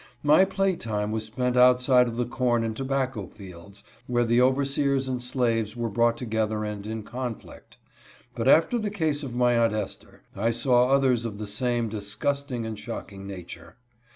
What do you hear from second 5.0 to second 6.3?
and slaves were brought